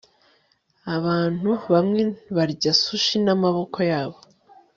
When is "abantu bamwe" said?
0.95-2.01